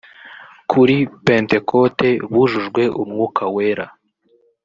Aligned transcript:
kuri 0.71 0.97
pentekote 1.25 2.09
bujujwe 2.33 2.81
umwuka 3.01 3.43
wera 3.55 3.85